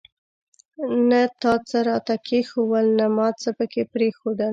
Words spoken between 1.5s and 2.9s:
څه راته کښېښوول،